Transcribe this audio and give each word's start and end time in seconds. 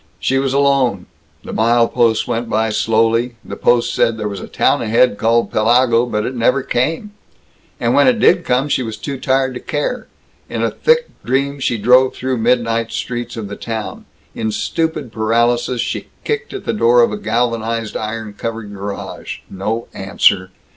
She 0.19 0.39
was 0.39 0.51
alone. 0.51 1.05
The 1.43 1.53
mile 1.53 1.87
posts 1.87 2.27
went 2.27 2.49
by 2.49 2.71
slowly. 2.71 3.35
The 3.45 3.55
posts 3.55 3.93
said 3.93 4.17
there 4.17 4.27
was 4.27 4.39
a 4.39 4.47
town 4.47 4.81
ahead 4.81 5.19
called 5.19 5.51
Pellago, 5.51 6.07
but 6.07 6.25
it 6.25 6.33
never 6.33 6.63
came 6.63 7.11
And 7.79 7.93
when 7.93 8.07
it 8.07 8.19
did 8.19 8.43
come 8.43 8.67
she 8.67 8.81
was 8.81 8.97
too 8.97 9.19
tired 9.19 9.53
to 9.53 9.59
care. 9.59 10.07
In 10.49 10.63
a 10.63 10.71
thick 10.71 11.11
dream 11.23 11.59
she 11.59 11.77
drove 11.77 12.15
through 12.15 12.37
midnight 12.37 12.91
streets 12.91 13.37
of 13.37 13.47
the 13.47 13.55
town. 13.55 14.05
In 14.33 14.51
stupid 14.51 15.11
paralysis 15.11 15.81
she 15.81 16.07
kicked 16.23 16.51
at 16.51 16.65
the 16.65 16.73
door 16.73 17.03
of 17.03 17.11
the 17.11 17.17
galvanized 17.17 17.95
iron 17.95 18.33
covered 18.33 18.73
garage. 18.73 19.41
No 19.51 19.87
answer. 19.93 20.49